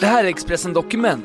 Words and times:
Det 0.00 0.06
här 0.06 0.24
är 0.24 0.28
Expressen 0.28 0.72
Dokument 0.72 1.24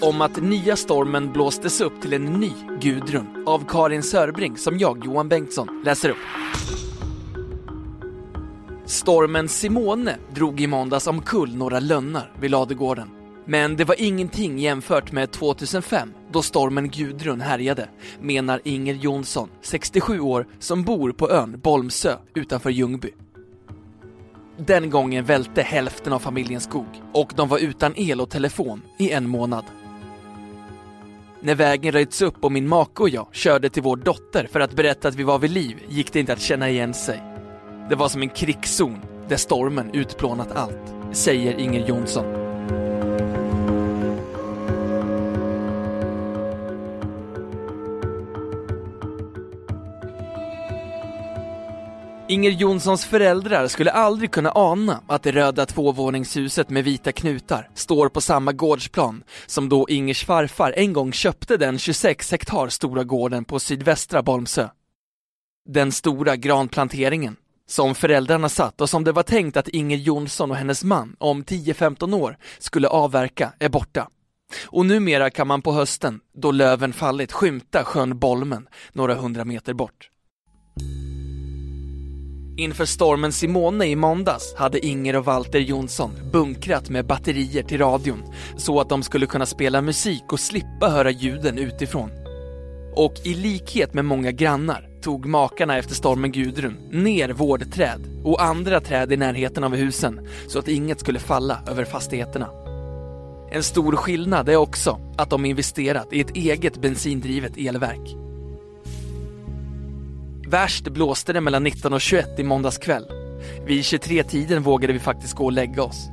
om 0.00 0.20
att 0.20 0.42
nya 0.42 0.76
stormen 0.76 1.32
blåstes 1.32 1.80
upp 1.80 2.02
till 2.02 2.12
en 2.12 2.24
ny 2.24 2.52
Gudrun 2.80 3.44
av 3.46 3.64
Karin 3.68 4.02
Sörbring 4.02 4.56
som 4.56 4.78
jag, 4.78 5.04
Johan 5.04 5.28
Bengtsson, 5.28 5.82
läser 5.84 6.10
upp. 6.10 6.16
Stormen 8.84 9.48
Simone 9.48 10.16
drog 10.34 10.60
i 10.60 10.66
måndags 10.66 11.06
omkull 11.06 11.56
några 11.56 11.80
lönnar 11.80 12.32
vid 12.40 12.50
ladugården. 12.50 13.08
Men 13.46 13.76
det 13.76 13.84
var 13.84 13.96
ingenting 13.98 14.58
jämfört 14.58 15.12
med 15.12 15.30
2005 15.30 16.12
då 16.32 16.42
stormen 16.42 16.88
Gudrun 16.88 17.40
härjade, 17.40 17.88
menar 18.20 18.60
Inger 18.64 18.94
Jonsson, 18.94 19.48
67 19.62 20.20
år, 20.20 20.46
som 20.58 20.82
bor 20.82 21.12
på 21.12 21.30
ön 21.30 21.60
Bolmsö 21.62 22.16
utanför 22.34 22.70
Ljungby. 22.70 23.10
Den 24.66 24.90
gången 24.90 25.24
välte 25.24 25.62
hälften 25.62 26.12
av 26.12 26.18
familjens 26.18 26.64
skog 26.64 27.02
och 27.12 27.32
de 27.36 27.48
var 27.48 27.58
utan 27.58 27.92
el 27.96 28.20
och 28.20 28.30
telefon 28.30 28.82
i 28.98 29.10
en 29.10 29.28
månad. 29.28 29.64
När 31.40 31.54
vägen 31.54 31.92
röjts 31.92 32.22
upp 32.22 32.44
och 32.44 32.52
min 32.52 32.68
make 32.68 33.02
och 33.02 33.08
jag 33.08 33.26
körde 33.32 33.70
till 33.70 33.82
vår 33.82 33.96
dotter 33.96 34.48
för 34.52 34.60
att 34.60 34.72
berätta 34.76 35.08
att 35.08 35.14
vi 35.14 35.22
var 35.22 35.38
vid 35.38 35.50
liv 35.50 35.76
gick 35.88 36.12
det 36.12 36.20
inte 36.20 36.32
att 36.32 36.40
känna 36.40 36.70
igen 36.70 36.94
sig. 36.94 37.22
Det 37.88 37.94
var 37.94 38.08
som 38.08 38.22
en 38.22 38.28
krigszon 38.28 38.98
där 39.28 39.36
stormen 39.36 39.90
utplånat 39.94 40.52
allt, 40.52 40.94
säger 41.12 41.58
Inger 41.58 41.86
Jonsson. 41.86 42.39
Inger 52.30 52.50
Jonssons 52.50 53.04
föräldrar 53.04 53.68
skulle 53.68 53.90
aldrig 53.90 54.30
kunna 54.30 54.52
ana 54.54 55.02
att 55.06 55.22
det 55.22 55.32
röda 55.32 55.66
tvåvåningshuset 55.66 56.70
med 56.70 56.84
vita 56.84 57.12
knutar 57.12 57.70
står 57.74 58.08
på 58.08 58.20
samma 58.20 58.52
gårdsplan 58.52 59.22
som 59.46 59.68
då 59.68 59.86
Ingers 59.88 60.24
farfar 60.24 60.74
en 60.76 60.92
gång 60.92 61.12
köpte 61.12 61.56
den 61.56 61.78
26 61.78 62.30
hektar 62.30 62.68
stora 62.68 63.04
gården 63.04 63.44
på 63.44 63.60
sydvästra 63.60 64.22
Bolmsö. 64.22 64.68
Den 65.68 65.92
stora 65.92 66.36
granplanteringen 66.36 67.36
som 67.68 67.94
föräldrarna 67.94 68.48
satt 68.48 68.80
och 68.80 68.90
som 68.90 69.04
det 69.04 69.12
var 69.12 69.22
tänkt 69.22 69.56
att 69.56 69.68
Inger 69.68 69.96
Jonsson 69.96 70.50
och 70.50 70.56
hennes 70.56 70.84
man 70.84 71.16
om 71.18 71.44
10-15 71.44 72.14
år 72.14 72.36
skulle 72.58 72.88
avverka 72.88 73.52
är 73.58 73.68
borta. 73.68 74.08
Och 74.64 74.86
numera 74.86 75.30
kan 75.30 75.46
man 75.46 75.62
på 75.62 75.72
hösten, 75.72 76.20
då 76.34 76.50
löven 76.50 76.92
fallit, 76.92 77.32
skymta 77.32 77.84
sjön 77.84 78.18
Bolmen 78.18 78.68
några 78.92 79.14
hundra 79.14 79.44
meter 79.44 79.74
bort. 79.74 80.10
Inför 82.60 82.84
stormen 82.84 83.32
Simone 83.32 83.86
i 83.86 83.96
måndags 83.96 84.54
hade 84.56 84.86
Inger 84.86 85.16
och 85.16 85.24
Walter 85.24 85.58
Jonsson 85.58 86.10
bunkrat 86.32 86.90
med 86.90 87.06
batterier 87.06 87.62
till 87.62 87.78
radion 87.78 88.22
så 88.56 88.80
att 88.80 88.88
de 88.88 89.02
skulle 89.02 89.26
kunna 89.26 89.46
spela 89.46 89.82
musik 89.82 90.32
och 90.32 90.40
slippa 90.40 90.88
höra 90.88 91.10
ljuden 91.10 91.58
utifrån. 91.58 92.10
Och 92.94 93.14
i 93.24 93.34
likhet 93.34 93.94
med 93.94 94.04
många 94.04 94.30
grannar 94.30 94.88
tog 95.02 95.26
makarna 95.26 95.78
efter 95.78 95.94
stormen 95.94 96.32
Gudrun 96.32 96.76
ner 96.90 97.28
vårdträd 97.28 98.20
och 98.24 98.42
andra 98.42 98.80
träd 98.80 99.12
i 99.12 99.16
närheten 99.16 99.64
av 99.64 99.76
husen 99.76 100.28
så 100.48 100.58
att 100.58 100.68
inget 100.68 101.00
skulle 101.00 101.18
falla 101.18 101.58
över 101.66 101.84
fastigheterna. 101.84 102.48
En 103.52 103.62
stor 103.62 103.96
skillnad 103.96 104.48
är 104.48 104.56
också 104.56 105.00
att 105.18 105.30
de 105.30 105.44
investerat 105.44 106.12
i 106.12 106.20
ett 106.20 106.36
eget 106.36 106.80
bensindrivet 106.80 107.56
elverk. 107.56 108.29
Värst 110.50 110.88
blåste 110.88 111.32
det 111.32 111.40
mellan 111.40 111.62
19 111.62 111.92
och 111.92 112.00
21 112.00 112.38
i 112.38 112.42
måndags 112.42 112.78
kväll. 112.78 113.06
Vid 113.66 113.82
23-tiden 113.82 114.62
vågade 114.62 114.92
vi 114.92 114.98
faktiskt 114.98 115.34
gå 115.34 115.44
och 115.44 115.52
lägga 115.52 115.82
oss. 115.82 116.08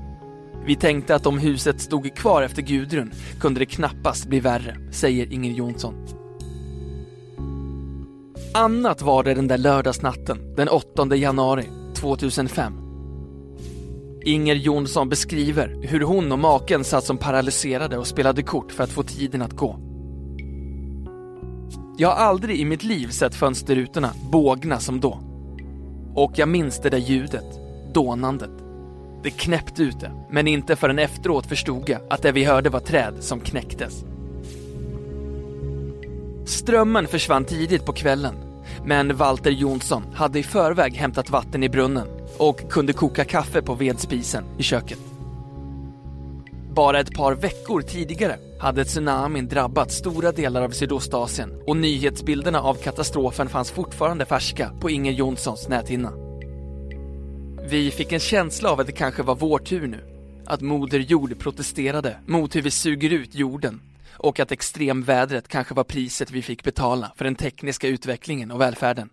Vi 0.66 0.76
tänkte 0.76 1.16
att 1.16 1.26
om 1.26 1.38
huset 1.38 1.82
stod 1.82 2.16
kvar 2.16 2.42
efter 2.42 2.62
Gudrun 2.62 3.12
kunde 3.40 3.60
det 3.60 3.66
knappast 3.66 4.28
bli 4.28 4.40
värre, 4.40 4.78
säger 4.92 5.34
Inger 5.34 5.52
Jonsson. 5.52 5.94
Annat 8.54 9.02
var 9.02 9.24
det 9.24 9.34
den 9.34 9.48
där 9.48 9.58
lördagsnatten, 9.58 10.56
den 10.56 10.70
8 10.70 11.16
januari 11.16 11.66
2005. 11.96 12.74
Inger 14.26 14.56
Jonsson 14.56 15.10
beskriver 15.10 15.76
hur 15.82 16.02
hon 16.02 16.32
och 16.32 16.40
maken 16.40 16.84
satt 16.84 17.04
som 17.04 17.18
paralyserade 17.18 17.98
och 17.98 18.08
spelade 18.08 18.44
kort 18.44 18.72
för 18.72 18.84
att 18.84 18.92
få 18.92 19.04
tiden 19.04 19.42
att 19.42 19.54
gå. 19.54 19.87
Jag 22.00 22.08
har 22.10 22.16
aldrig 22.16 22.60
i 22.60 22.66
mitt 22.66 22.84
liv 22.84 23.08
sett 23.08 23.36
fönsterrutorna 23.36 24.14
bågna 24.32 24.80
som 24.80 25.00
då. 25.00 25.20
Och 26.16 26.32
jag 26.36 26.50
minns 26.50 26.80
det 26.80 26.90
där 26.90 26.98
ljudet, 26.98 27.60
dånandet. 27.94 28.52
Det 29.24 29.30
knäppte 29.30 29.84
ute, 29.84 30.12
men 30.30 30.48
inte 30.48 30.76
förrän 30.76 31.00
efteråt 31.00 31.46
förstod 31.46 31.90
jag 31.90 32.02
att 32.10 32.22
det 32.22 32.32
vi 32.32 32.44
hörde 32.44 32.70
var 32.70 32.80
träd 32.80 33.14
som 33.20 33.40
knäcktes. 33.40 34.06
Strömmen 36.46 37.08
försvann 37.08 37.46
tidigt 37.46 37.86
på 37.86 37.94
kvällen, 37.94 38.36
men 38.86 39.16
Walter 39.16 39.52
Jonsson 39.52 40.04
hade 40.14 40.40
i 40.40 40.44
förväg 40.44 40.94
hämtat 40.94 41.30
vatten 41.30 41.64
i 41.64 41.70
brunnen 41.70 42.08
och 42.38 42.72
kunde 42.72 42.94
koka 42.94 43.26
kaffe 43.26 43.62
på 43.62 43.74
vedspisen 43.74 44.44
i 44.58 44.64
köket. 44.64 45.00
Bara 46.74 47.00
ett 47.00 47.16
par 47.16 47.36
veckor 47.36 47.82
tidigare 47.82 48.36
hade 48.60 48.86
tsunamin 48.86 49.48
drabbat 49.48 49.92
stora 49.92 50.32
delar 50.32 50.62
av 50.62 50.70
Sydostasien 50.70 51.62
och 51.68 51.78
nyhetsbilderna 51.78 52.62
av 52.62 52.76
katastrofen 52.76 53.50
fanns 53.50 53.72
fortfarande 53.72 54.26
färska 54.26 54.72
på 54.82 54.90
Inger 54.90 55.12
Jonssons 55.12 55.68
näthinna. 55.68 56.14
Vi 57.70 57.92
fick 57.92 58.12
en 58.12 58.20
känsla 58.20 58.72
av 58.72 58.80
att 58.80 58.88
det 58.88 58.92
kanske 58.92 59.24
var 59.24 59.36
vår 59.36 59.60
tur 59.60 59.88
nu. 59.88 60.04
Att 60.46 60.62
Moder 60.62 61.00
Jord 61.00 61.40
protesterade 61.40 62.20
mot 62.26 62.56
hur 62.56 62.62
vi 62.62 62.72
suger 62.72 63.10
ut 63.10 63.36
jorden 63.36 63.82
och 64.14 64.40
att 64.40 64.52
extremvädret 64.52 65.48
kanske 65.48 65.74
var 65.74 65.84
priset 65.84 66.32
vi 66.32 66.42
fick 66.42 66.64
betala 66.64 67.12
för 67.16 67.26
den 67.26 67.36
tekniska 67.36 67.88
utvecklingen 67.88 68.52
och 68.52 68.62
välfärden. 68.62 69.10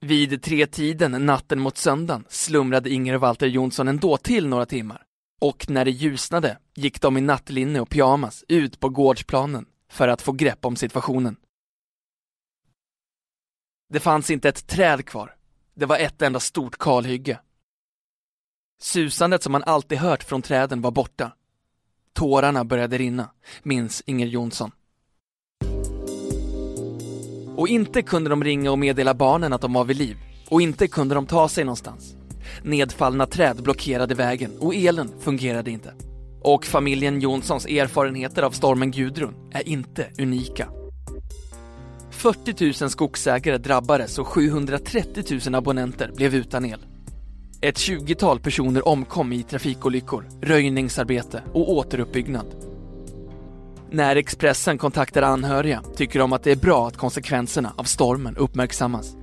Vid 0.00 0.42
tretiden 0.42 1.26
natten 1.26 1.60
mot 1.60 1.76
söndagen 1.76 2.24
slumrade 2.28 2.90
Inger 2.90 3.14
och 3.14 3.20
Walter 3.20 3.46
Jonsson 3.46 3.88
ändå 3.88 4.16
till 4.16 4.48
några 4.48 4.66
timmar. 4.66 5.02
Och 5.44 5.70
när 5.70 5.84
det 5.84 5.90
ljusnade 5.90 6.58
gick 6.74 7.00
de 7.00 7.16
i 7.16 7.20
nattlinne 7.20 7.80
och 7.80 7.90
pyjamas 7.90 8.44
ut 8.48 8.80
på 8.80 8.88
gårdsplanen 8.88 9.66
för 9.88 10.08
att 10.08 10.22
få 10.22 10.32
grepp 10.32 10.64
om 10.64 10.76
situationen. 10.76 11.36
Det 13.88 14.00
fanns 14.00 14.30
inte 14.30 14.48
ett 14.48 14.66
träd 14.66 15.06
kvar. 15.06 15.36
Det 15.74 15.86
var 15.86 15.98
ett 15.98 16.22
enda 16.22 16.40
stort 16.40 16.78
kalhygge. 16.78 17.40
Susandet 18.80 19.42
som 19.42 19.52
man 19.52 19.62
alltid 19.62 19.98
hört 19.98 20.22
från 20.22 20.42
träden 20.42 20.82
var 20.82 20.90
borta. 20.90 21.32
Tårarna 22.12 22.64
började 22.64 22.98
rinna, 22.98 23.30
minns 23.62 24.02
Inger 24.06 24.26
Jonsson. 24.26 24.70
Och 27.56 27.68
inte 27.68 28.02
kunde 28.02 28.30
de 28.30 28.44
ringa 28.44 28.70
och 28.70 28.78
meddela 28.78 29.14
barnen 29.14 29.52
att 29.52 29.60
de 29.60 29.72
var 29.72 29.84
vid 29.84 29.96
liv. 29.96 30.16
Och 30.48 30.62
inte 30.62 30.88
kunde 30.88 31.14
de 31.14 31.26
ta 31.26 31.48
sig 31.48 31.64
någonstans. 31.64 32.23
Nedfallna 32.62 33.26
träd 33.26 33.62
blockerade 33.62 34.14
vägen 34.14 34.50
och 34.58 34.74
elen 34.74 35.10
fungerade 35.20 35.70
inte. 35.70 35.94
Och 36.40 36.64
familjen 36.64 37.20
Jonssons 37.20 37.66
erfarenheter 37.66 38.42
av 38.42 38.50
stormen 38.50 38.90
Gudrun 38.90 39.34
är 39.52 39.68
inte 39.68 40.06
unika. 40.18 40.68
40 42.10 42.82
000 42.82 42.90
skogsägare 42.90 43.58
drabbades 43.58 44.18
och 44.18 44.26
730 44.26 45.40
000 45.46 45.54
abonnenter 45.54 46.10
blev 46.16 46.34
utan 46.34 46.64
el. 46.64 46.86
Ett 47.60 47.76
20-tal 47.76 48.40
personer 48.40 48.88
omkom 48.88 49.32
i 49.32 49.42
trafikolyckor, 49.42 50.28
röjningsarbete 50.42 51.42
och 51.52 51.72
återuppbyggnad. 51.72 52.46
När 53.90 54.16
Expressen 54.16 54.78
kontaktar 54.78 55.22
anhöriga 55.22 55.82
tycker 55.96 56.18
de 56.18 56.32
att 56.32 56.42
det 56.42 56.52
är 56.52 56.56
bra 56.56 56.88
att 56.88 56.96
konsekvenserna 56.96 57.72
av 57.76 57.84
stormen 57.84 58.36
uppmärksammas. 58.36 59.16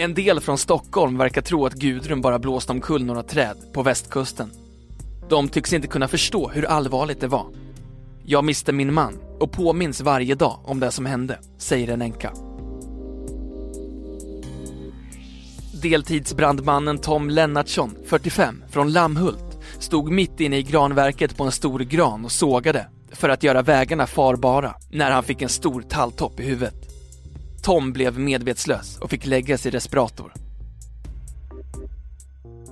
En 0.00 0.14
del 0.14 0.40
från 0.40 0.58
Stockholm 0.58 1.18
verkar 1.18 1.42
tro 1.42 1.66
att 1.66 1.74
Gudrun 1.74 2.20
bara 2.20 2.38
blåst 2.38 2.70
omkull 2.70 3.04
några 3.04 3.22
träd 3.22 3.56
på 3.72 3.82
västkusten. 3.82 4.50
De 5.28 5.48
tycks 5.48 5.72
inte 5.72 5.88
kunna 5.88 6.08
förstå 6.08 6.48
hur 6.48 6.64
allvarligt 6.64 7.20
det 7.20 7.26
var. 7.26 7.46
Jag 8.24 8.44
miste 8.44 8.72
min 8.72 8.94
man 8.94 9.18
och 9.40 9.52
påminns 9.52 10.00
varje 10.00 10.34
dag 10.34 10.60
om 10.64 10.80
det 10.80 10.90
som 10.90 11.06
hände, 11.06 11.38
säger 11.58 11.88
en 11.88 12.02
änka. 12.02 12.32
Deltidsbrandmannen 15.82 16.98
Tom 16.98 17.30
Lennartsson, 17.30 17.96
45, 18.06 18.64
från 18.70 18.92
Lammhult 18.92 19.58
stod 19.78 20.12
mitt 20.12 20.40
inne 20.40 20.58
i 20.58 20.62
granverket 20.62 21.36
på 21.36 21.44
en 21.44 21.52
stor 21.52 21.80
gran 21.80 22.24
och 22.24 22.32
sågade 22.32 22.86
för 23.12 23.28
att 23.28 23.42
göra 23.42 23.62
vägarna 23.62 24.06
farbara 24.06 24.74
när 24.90 25.10
han 25.10 25.22
fick 25.22 25.42
en 25.42 25.48
stor 25.48 25.82
talltopp 25.82 26.40
i 26.40 26.42
huvudet. 26.42 26.89
Tom 27.62 27.92
blev 27.92 28.18
medvetslös 28.18 28.98
och 28.98 29.10
fick 29.10 29.26
läggas 29.26 29.66
i 29.66 29.70
respirator. 29.70 30.32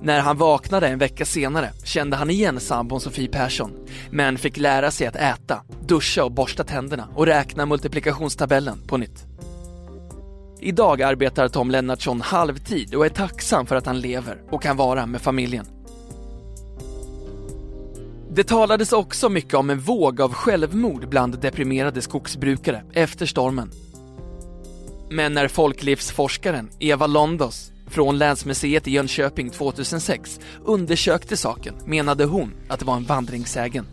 När 0.01 0.19
han 0.19 0.37
vaknade 0.37 0.87
en 0.87 0.99
vecka 0.99 1.25
senare 1.25 1.71
kände 1.83 2.17
han 2.17 2.29
igen 2.29 2.59
sambon 2.59 3.01
Sofie 3.01 3.27
Persson, 3.27 3.71
men 4.11 4.37
fick 4.37 4.57
lära 4.57 4.91
sig 4.91 5.07
att 5.07 5.15
äta, 5.15 5.61
duscha 5.87 6.23
och 6.23 6.31
borsta 6.31 6.63
tänderna 6.63 7.07
och 7.15 7.25
räkna 7.25 7.65
multiplikationstabellen 7.65 8.81
på 8.87 8.97
nytt. 8.97 9.25
Idag 10.59 11.01
arbetar 11.01 11.47
Tom 11.47 11.71
Lennartsson 11.71 12.21
halvtid 12.21 12.95
och 12.95 13.05
är 13.05 13.09
tacksam 13.09 13.65
för 13.65 13.75
att 13.75 13.85
han 13.85 13.99
lever 13.99 14.41
och 14.51 14.61
kan 14.61 14.77
vara 14.77 15.05
med 15.05 15.21
familjen. 15.21 15.65
Det 18.31 18.43
talades 18.43 18.93
också 18.93 19.29
mycket 19.29 19.53
om 19.53 19.69
en 19.69 19.79
våg 19.79 20.21
av 20.21 20.33
självmord 20.33 21.09
bland 21.09 21.39
deprimerade 21.39 22.01
skogsbrukare 22.01 22.83
efter 22.93 23.25
stormen. 23.25 23.71
Men 25.11 25.33
när 25.33 25.47
folklivsforskaren 25.47 26.69
Eva 26.79 27.07
Londos 27.07 27.71
från 27.87 28.17
Länsmuseet 28.17 28.87
i 28.87 28.91
Jönköping 28.91 29.49
2006 29.49 30.39
undersökte 30.65 31.37
saken 31.37 31.75
menade 31.85 32.25
hon 32.25 32.53
att 32.67 32.79
det 32.79 32.85
var 32.85 32.97
en 32.97 33.03
vandringssägen. 33.03 33.85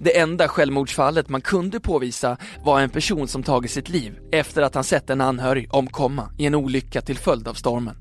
Det 0.00 0.18
enda 0.18 0.48
självmordsfallet 0.48 1.28
man 1.28 1.40
kunde 1.40 1.80
påvisa 1.80 2.36
var 2.64 2.80
en 2.80 2.90
person 2.90 3.28
som 3.28 3.42
tagit 3.42 3.70
sitt 3.70 3.88
liv 3.88 4.18
efter 4.32 4.62
att 4.62 4.74
han 4.74 4.84
sett 4.84 5.10
en 5.10 5.20
anhörig 5.20 5.74
omkomma 5.74 6.30
i 6.38 6.46
en 6.46 6.54
olycka 6.54 7.00
till 7.00 7.18
följd 7.18 7.48
av 7.48 7.54
stormen. 7.54 7.96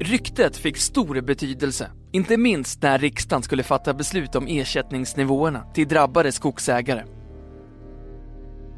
Ryktet 0.00 0.56
fick 0.56 0.76
stor 0.76 1.20
betydelse, 1.20 1.90
inte 2.12 2.36
minst 2.36 2.82
när 2.82 2.98
riksdagen 2.98 3.42
skulle 3.42 3.62
fatta 3.62 3.94
beslut 3.94 4.34
om 4.34 4.46
ersättningsnivåerna 4.46 5.64
till 5.74 5.88
drabbade 5.88 6.32
skogsägare. 6.32 7.04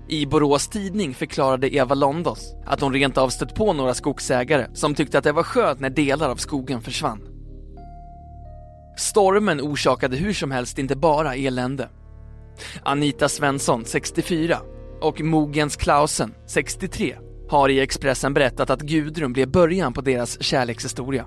I 0.08 0.26
Borås 0.26 0.68
Tidning 0.68 1.14
förklarade 1.14 1.74
Eva 1.74 1.94
Londos 1.94 2.54
att 2.66 2.80
hon 2.80 2.92
rent 2.92 3.18
av 3.18 3.28
stött 3.28 3.54
på 3.54 3.72
några 3.72 3.94
skogsägare 3.94 4.66
som 4.74 4.94
tyckte 4.94 5.18
att 5.18 5.24
det 5.24 5.32
var 5.32 5.42
skönt 5.42 5.80
när 5.80 5.90
delar 5.90 6.28
av 6.28 6.36
skogen 6.36 6.82
försvann. 6.82 7.28
Stormen 8.96 9.60
orsakade 9.60 10.16
hur 10.16 10.32
som 10.32 10.50
helst 10.50 10.78
inte 10.78 10.96
bara 10.96 11.34
elände. 11.34 11.88
Anita 12.82 13.28
Svensson, 13.28 13.84
64, 13.84 14.58
och 15.00 15.20
Mogens 15.20 15.76
Klausen, 15.76 16.34
63, 16.46 17.16
har 17.48 17.68
i 17.68 17.80
Expressen 17.80 18.34
berättat 18.34 18.70
att 18.70 18.80
Gudrun 18.80 19.32
blev 19.32 19.50
början 19.50 19.92
på 19.92 20.00
deras 20.00 20.42
kärlekshistoria. 20.42 21.26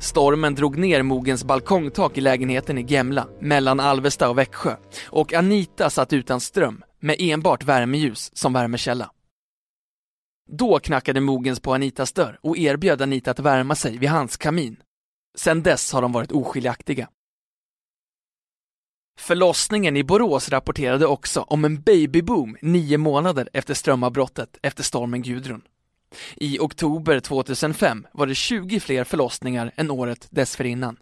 Stormen 0.00 0.54
drog 0.54 0.78
ner 0.78 1.02
Mogens 1.02 1.44
balkongtak 1.44 2.18
i 2.18 2.20
lägenheten 2.20 2.78
i 2.78 2.86
Gemla, 2.88 3.26
mellan 3.40 3.80
Alvesta 3.80 4.30
och 4.30 4.38
Växjö, 4.38 4.76
och 5.06 5.32
Anita 5.32 5.90
satt 5.90 6.12
utan 6.12 6.40
ström, 6.40 6.82
med 7.06 7.16
enbart 7.18 7.64
värmeljus 7.64 8.36
som 8.36 8.52
värmekälla. 8.52 9.10
Då 10.48 10.78
knackade 10.78 11.20
Mogens 11.20 11.60
på 11.60 11.74
Anitas 11.74 12.12
dörr 12.12 12.38
och 12.42 12.58
erbjöd 12.58 13.02
Anita 13.02 13.30
att 13.30 13.38
värma 13.38 13.74
sig 13.74 13.98
vid 13.98 14.08
hans 14.08 14.36
kamin. 14.36 14.82
Sedan 15.38 15.62
dess 15.62 15.92
har 15.92 16.02
de 16.02 16.12
varit 16.12 16.32
oskiljaktiga. 16.32 17.08
Förlossningen 19.18 19.96
i 19.96 20.04
Borås 20.04 20.48
rapporterade 20.48 21.06
också 21.06 21.40
om 21.40 21.64
en 21.64 21.82
babyboom 21.82 22.56
nio 22.62 22.98
månader 22.98 23.48
efter 23.52 23.74
strömavbrottet 23.74 24.58
efter 24.62 24.82
stormen 24.82 25.22
Gudrun. 25.22 25.62
I 26.36 26.58
oktober 26.58 27.20
2005 27.20 28.06
var 28.12 28.26
det 28.26 28.34
20 28.34 28.80
fler 28.80 29.04
förlossningar 29.04 29.72
än 29.76 29.90
året 29.90 30.28
dessförinnan. 30.30 30.96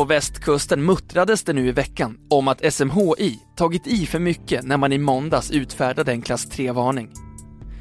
På 0.00 0.04
västkusten 0.04 0.84
muttrades 0.84 1.42
det 1.44 1.52
nu 1.52 1.68
i 1.68 1.72
veckan 1.72 2.18
om 2.30 2.48
att 2.48 2.74
SMHI 2.74 3.38
tagit 3.56 3.86
i 3.86 4.06
för 4.06 4.18
mycket 4.18 4.64
när 4.64 4.76
man 4.76 4.92
i 4.92 4.98
måndags 4.98 5.50
utfärdade 5.50 6.12
en 6.12 6.22
klass 6.22 6.46
3-varning. 6.50 7.10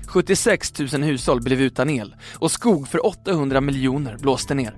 76 0.07 0.79
000 0.79 1.03
hushåll 1.03 1.41
blev 1.41 1.61
utan 1.61 1.89
el 1.89 2.15
och 2.35 2.51
skog 2.51 2.87
för 2.87 3.05
800 3.05 3.61
miljoner 3.61 4.17
blåste 4.17 4.53
ner. 4.53 4.77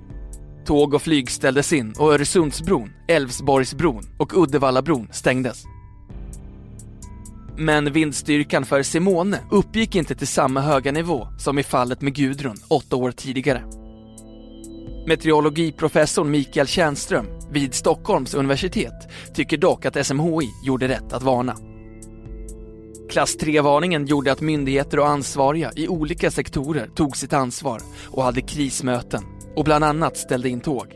Tåg 0.65 0.93
och 0.93 1.01
flyg 1.01 1.31
ställdes 1.31 1.73
in 1.73 1.93
och 1.97 2.13
Öresundsbron, 2.13 2.89
Älvsborgsbron 3.07 4.03
och 4.19 4.43
Uddevallabron 4.43 5.07
stängdes. 5.11 5.63
Men 7.57 7.93
vindstyrkan 7.93 8.65
för 8.65 8.83
Simone 8.83 9.39
uppgick 9.51 9.95
inte 9.95 10.15
till 10.15 10.27
samma 10.27 10.61
höga 10.61 10.91
nivå 10.91 11.27
som 11.37 11.59
i 11.59 11.63
fallet 11.63 12.01
med 12.01 12.15
Gudrun 12.15 12.57
åtta 12.67 12.95
år 12.95 13.11
tidigare. 13.11 13.80
Meteorologiprofessorn 15.05 16.31
Mikael 16.31 16.67
Tjärnström 16.67 17.25
vid 17.51 17.73
Stockholms 17.73 18.33
universitet 18.33 19.07
tycker 19.33 19.57
dock 19.57 19.85
att 19.85 20.05
SMHI 20.05 20.49
gjorde 20.63 20.87
rätt 20.87 21.13
att 21.13 21.23
varna. 21.23 21.57
Klass 23.09 23.37
3-varningen 23.37 24.05
gjorde 24.05 24.31
att 24.31 24.41
myndigheter 24.41 24.99
och 24.99 25.07
ansvariga 25.07 25.71
i 25.75 25.87
olika 25.87 26.31
sektorer 26.31 26.87
tog 26.95 27.17
sitt 27.17 27.33
ansvar 27.33 27.81
och 28.07 28.23
hade 28.23 28.41
krismöten 28.41 29.23
och 29.55 29.63
bland 29.63 29.83
annat 29.83 30.17
ställde 30.17 30.49
in 30.49 30.61
tåg. 30.61 30.87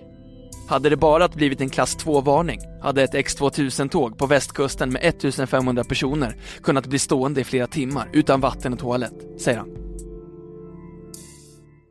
Hade 0.67 0.89
det 0.89 0.97
bara 0.97 1.27
blivit 1.27 1.61
en 1.61 1.69
klass 1.69 1.97
2-varning 1.97 2.59
hade 2.81 3.03
ett 3.03 3.13
X2000-tåg 3.13 4.17
på 4.17 4.25
västkusten 4.27 4.93
med 4.93 5.01
1500 5.03 5.83
personer 5.83 6.35
kunnat 6.63 6.87
bli 6.87 6.99
stående 6.99 7.41
i 7.41 7.43
flera 7.43 7.67
timmar 7.67 8.09
utan 8.13 8.41
vatten 8.41 8.73
och 8.73 8.79
toalett, 8.79 9.41
säger 9.41 9.57
han. 9.57 9.84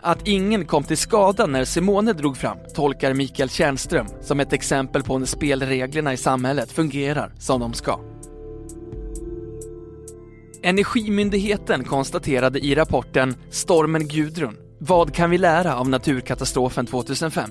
Att 0.07 0.29
ingen 0.29 0.65
kom 0.65 0.85
till 0.85 0.97
skada 0.97 1.47
när 1.47 1.65
Simone 1.65 2.13
drog 2.13 2.37
fram 2.37 2.59
tolkar 2.75 3.15
Mikael 3.15 3.51
Tjernström 3.51 4.07
som 4.21 4.41
ett 4.41 4.53
exempel 4.53 5.03
på 5.03 5.19
när 5.19 5.27
spelreglerna 5.27 6.13
i 6.13 6.17
samhället 6.17 6.73
fungerar 6.73 7.33
som 7.39 7.61
de 7.61 7.73
ska. 7.73 8.01
Energimyndigheten 10.63 11.85
konstaterade 11.85 12.59
i 12.59 12.75
rapporten 12.75 13.37
Stormen 13.51 14.09
Gudrun, 14.09 14.57
vad 14.79 15.15
kan 15.15 15.31
vi 15.31 15.39
lära 15.39 15.77
av 15.77 15.89
naturkatastrofen 15.89 16.87
2005? 16.87 17.51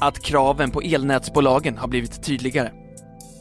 Att 0.00 0.22
kraven 0.22 0.70
på 0.70 0.80
elnätsbolagen 0.80 1.78
har 1.78 1.88
blivit 1.88 2.22
tydligare. 2.22 2.70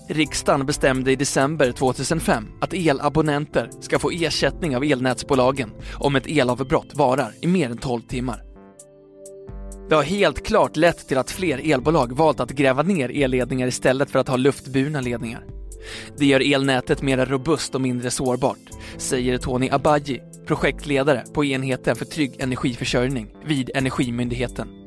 Riksdagen 0.08 0.66
bestämde 0.66 1.12
i 1.12 1.16
december 1.16 1.72
2005 1.72 2.48
att 2.62 2.74
elabonnenter 2.74 3.70
ska 3.82 4.00
få 4.00 4.12
ersättning 4.12 4.76
av 4.76 4.84
elnätsbolagen 4.84 5.72
om 5.94 6.16
ett 6.16 6.28
elavbrott 6.28 6.96
varar 6.96 7.32
i 7.42 7.48
mer 7.48 7.70
än 7.70 7.78
12 7.78 8.02
timmar. 8.02 8.42
Det 9.90 9.96
har 9.96 10.04
helt 10.04 10.46
klart 10.46 10.78
lett 10.78 11.08
till 11.08 11.18
att 11.18 11.32
fler 11.32 11.74
elbolag 11.74 12.18
valt 12.18 12.40
att 12.40 12.52
gräva 12.52 12.84
ner 12.84 13.24
elledningar 13.24 13.68
istället 13.68 14.10
för 14.10 14.20
att 14.20 14.28
ha 14.28 14.38
luftburna 14.38 15.02
ledningar. 15.02 15.44
Det 16.18 16.26
gör 16.26 16.54
elnätet 16.54 17.02
mer 17.02 17.26
robust 17.26 17.76
och 17.76 17.82
mindre 17.82 18.12
sårbart, 18.12 18.70
säger 18.98 19.38
Tony 19.38 19.70
Abaji, 19.70 20.22
projektledare 20.48 21.24
på 21.34 21.46
enheten 21.46 21.96
för 21.96 22.06
trygg 22.06 22.36
energiförsörjning 22.40 23.28
vid 23.46 23.70
Energimyndigheten. 23.76 24.85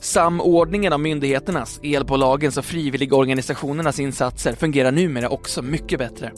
Samordningen 0.00 0.92
av 0.92 1.00
myndigheternas, 1.00 1.80
elbolagens 1.82 2.56
och 2.56 2.64
frivilligorganisationernas 2.64 4.00
insatser 4.00 4.52
fungerar 4.52 4.92
numera 4.92 5.28
också 5.28 5.62
mycket 5.62 5.98
bättre. 5.98 6.32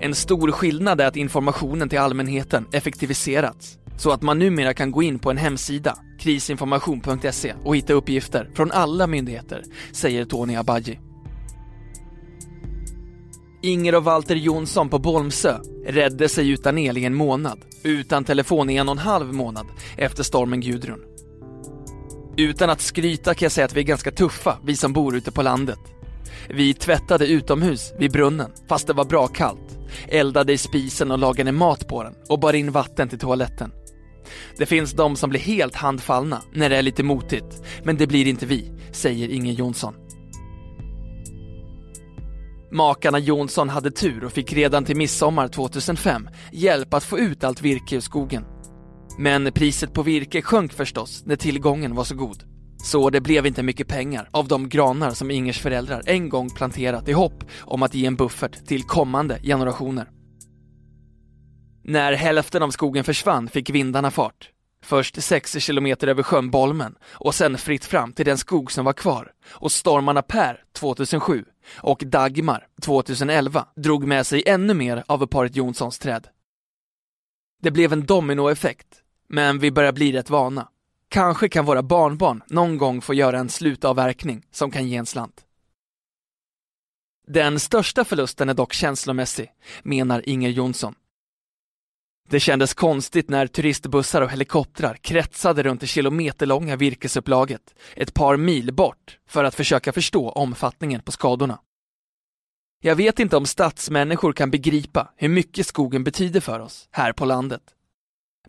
En 0.00 0.14
stor 0.14 0.52
skillnad 0.52 1.00
är 1.00 1.06
att 1.06 1.16
informationen 1.16 1.88
till 1.88 1.98
allmänheten 1.98 2.66
effektiviserats 2.72 3.78
så 3.98 4.10
att 4.10 4.22
man 4.22 4.38
numera 4.38 4.74
kan 4.74 4.90
gå 4.90 5.02
in 5.02 5.18
på 5.18 5.30
en 5.30 5.36
hemsida, 5.36 5.98
krisinformation.se 6.20 7.54
och 7.64 7.76
hitta 7.76 7.92
uppgifter 7.92 8.50
från 8.54 8.70
alla 8.70 9.06
myndigheter, 9.06 9.62
säger 9.92 10.24
Tony 10.24 10.56
Abaji. 10.56 10.98
Inger 13.62 13.94
och 13.94 14.04
Walter 14.04 14.36
Jonsson 14.36 14.88
på 14.88 14.98
Bolmsö 14.98 15.58
räddade 15.86 16.28
sig 16.28 16.50
utan 16.50 16.78
el 16.78 16.98
i 16.98 17.04
en 17.04 17.14
månad, 17.14 17.58
utan 17.82 18.24
telefon 18.24 18.70
i 18.70 18.76
en 18.76 18.88
och 18.88 18.92
en 18.92 18.98
halv 18.98 19.34
månad 19.34 19.66
efter 19.96 20.22
stormen 20.22 20.60
Gudrun. 20.60 21.00
Utan 22.38 22.70
att 22.70 22.80
skryta 22.80 23.34
kan 23.34 23.46
jag 23.46 23.52
säga 23.52 23.64
att 23.64 23.76
vi 23.76 23.80
är 23.80 23.84
ganska 23.84 24.10
tuffa, 24.10 24.58
vi 24.64 24.76
som 24.76 24.92
bor 24.92 25.16
ute 25.16 25.32
på 25.32 25.42
landet. 25.42 25.78
Vi 26.48 26.74
tvättade 26.74 27.26
utomhus 27.26 27.92
vid 27.98 28.12
brunnen, 28.12 28.50
fast 28.68 28.86
det 28.86 28.92
var 28.92 29.04
bra 29.04 29.26
kallt. 29.26 29.78
Eldade 30.08 30.52
i 30.52 30.58
spisen 30.58 31.10
och 31.10 31.18
lagade 31.18 31.52
mat 31.52 31.88
på 31.88 32.02
den 32.02 32.14
och 32.28 32.40
bar 32.40 32.52
in 32.52 32.70
vatten 32.70 33.08
till 33.08 33.18
toaletten. 33.18 33.72
Det 34.58 34.66
finns 34.66 34.92
de 34.92 35.16
som 35.16 35.30
blir 35.30 35.40
helt 35.40 35.74
handfallna 35.74 36.42
när 36.52 36.68
det 36.68 36.76
är 36.76 36.82
lite 36.82 37.02
motigt, 37.02 37.62
men 37.84 37.96
det 37.96 38.06
blir 38.06 38.26
inte 38.26 38.46
vi, 38.46 38.72
säger 38.92 39.28
Inge 39.28 39.52
Jonsson. 39.52 39.94
Makarna 42.72 43.18
Jonsson 43.18 43.68
hade 43.68 43.90
tur 43.90 44.24
och 44.24 44.32
fick 44.32 44.52
redan 44.52 44.84
till 44.84 44.96
midsommar 44.96 45.48
2005 45.48 46.28
hjälp 46.52 46.94
att 46.94 47.04
få 47.04 47.18
ut 47.18 47.44
allt 47.44 47.62
virke 47.62 47.96
ur 47.96 48.00
skogen. 48.00 48.44
Men 49.20 49.52
priset 49.52 49.94
på 49.94 50.02
virke 50.02 50.42
sjönk 50.42 50.72
förstås 50.72 51.22
när 51.26 51.36
tillgången 51.36 51.94
var 51.94 52.04
så 52.04 52.14
god. 52.14 52.44
Så 52.82 53.10
det 53.10 53.20
blev 53.20 53.46
inte 53.46 53.62
mycket 53.62 53.88
pengar 53.88 54.28
av 54.30 54.48
de 54.48 54.68
granar 54.68 55.10
som 55.10 55.30
Ingers 55.30 55.60
föräldrar 55.60 56.02
en 56.06 56.28
gång 56.28 56.50
planterat 56.50 57.08
i 57.08 57.12
hopp 57.12 57.44
om 57.60 57.82
att 57.82 57.94
ge 57.94 58.06
en 58.06 58.16
buffert 58.16 58.66
till 58.66 58.82
kommande 58.82 59.40
generationer. 59.42 60.10
När 61.84 62.12
hälften 62.12 62.62
av 62.62 62.70
skogen 62.70 63.04
försvann 63.04 63.48
fick 63.48 63.70
vindarna 63.70 64.10
fart. 64.10 64.50
Först 64.82 65.22
sex 65.22 65.52
kilometer 65.58 66.06
över 66.06 66.22
sjön 66.22 66.50
Bolmen 66.50 66.94
och 67.04 67.34
sen 67.34 67.58
fritt 67.58 67.84
fram 67.84 68.12
till 68.12 68.26
den 68.26 68.38
skog 68.38 68.72
som 68.72 68.84
var 68.84 68.92
kvar. 68.92 69.32
Och 69.50 69.72
stormarna 69.72 70.22
Per 70.22 70.62
2007 70.72 71.44
och 71.76 72.02
Dagmar 72.06 72.66
2011 72.82 73.66
drog 73.76 74.06
med 74.06 74.26
sig 74.26 74.42
ännu 74.46 74.74
mer 74.74 75.04
av 75.06 75.26
paret 75.26 75.56
Jonssons 75.56 75.98
träd. 75.98 76.28
Det 77.62 77.70
blev 77.70 77.92
en 77.92 78.06
dominoeffekt, 78.06 79.02
men 79.28 79.58
vi 79.58 79.70
börjar 79.70 79.92
bli 79.92 80.12
rätt 80.12 80.30
vana. 80.30 80.68
Kanske 81.08 81.48
kan 81.48 81.64
våra 81.64 81.82
barnbarn 81.82 82.42
någon 82.46 82.78
gång 82.78 83.00
få 83.00 83.14
göra 83.14 83.38
en 83.38 83.48
slutavverkning 83.48 84.46
som 84.50 84.70
kan 84.70 84.88
ge 84.88 84.96
en 84.96 85.06
slant. 85.06 85.44
Den 87.26 87.60
största 87.60 88.04
förlusten 88.04 88.48
är 88.48 88.54
dock 88.54 88.72
känslomässig, 88.72 89.52
menar 89.82 90.28
Inger 90.28 90.50
Jonsson. 90.50 90.94
Det 92.28 92.40
kändes 92.40 92.74
konstigt 92.74 93.28
när 93.28 93.46
turistbussar 93.46 94.22
och 94.22 94.30
helikoptrar 94.30 94.94
kretsade 94.94 95.62
runt 95.62 95.80
det 95.80 95.86
kilometerlånga 95.86 96.76
virkesupplaget 96.76 97.74
ett 97.96 98.14
par 98.14 98.36
mil 98.36 98.74
bort 98.74 99.18
för 99.28 99.44
att 99.44 99.54
försöka 99.54 99.92
förstå 99.92 100.30
omfattningen 100.30 101.02
på 101.02 101.12
skadorna. 101.12 101.58
Jag 102.80 102.96
vet 102.96 103.18
inte 103.18 103.36
om 103.36 103.46
stadsmänniskor 103.46 104.32
kan 104.32 104.50
begripa 104.50 105.12
hur 105.16 105.28
mycket 105.28 105.66
skogen 105.66 106.04
betyder 106.04 106.40
för 106.40 106.60
oss 106.60 106.88
här 106.90 107.12
på 107.12 107.24
landet. 107.24 107.62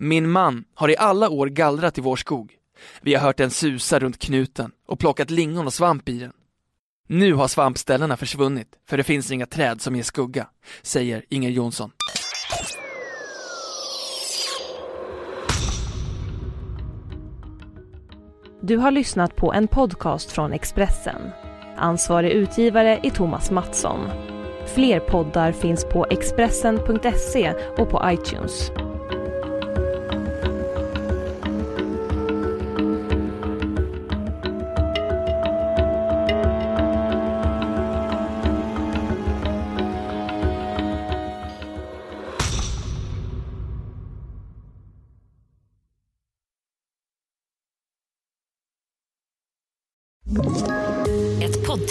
Min 0.01 0.29
man 0.29 0.63
har 0.73 0.89
i 0.89 0.97
alla 0.97 1.29
år 1.29 1.47
gallrat 1.47 1.97
i 1.97 2.01
vår 2.01 2.15
skog. 2.15 2.55
Vi 3.01 3.13
har 3.13 3.21
hört 3.21 3.37
den 3.37 3.49
susa 3.49 3.99
runt 3.99 4.19
knuten 4.19 4.71
och 4.87 4.99
plockat 4.99 5.29
lingon 5.29 5.65
och 5.65 5.73
svamp 5.73 6.09
i 6.09 6.19
den. 6.19 6.31
Nu 7.07 7.33
har 7.33 7.47
svampställena 7.47 8.17
försvunnit 8.17 8.67
för 8.89 8.97
det 8.97 9.03
finns 9.03 9.31
inga 9.31 9.45
träd 9.45 9.81
som 9.81 9.95
ger 9.95 10.03
skugga, 10.03 10.47
säger 10.81 11.25
Inger 11.29 11.49
Jonsson. 11.49 11.91
Du 18.61 18.77
har 18.77 18.91
lyssnat 18.91 19.35
på 19.35 19.53
en 19.53 19.67
podcast 19.67 20.31
från 20.31 20.53
Expressen. 20.53 21.21
Ansvarig 21.77 22.31
utgivare 22.31 22.99
är 23.03 23.09
Thomas 23.09 23.51
Mattsson. 23.51 24.09
Fler 24.75 24.99
poddar 24.99 25.51
finns 25.51 25.85
på 25.85 26.05
Expressen.se 26.09 27.53
och 27.77 27.89
på 27.89 28.01
iTunes. 28.05 28.71